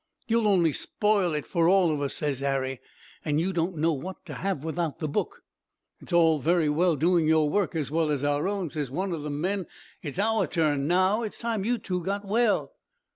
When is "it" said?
1.35-1.45